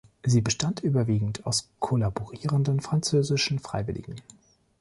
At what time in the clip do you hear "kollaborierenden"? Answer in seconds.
1.79-2.79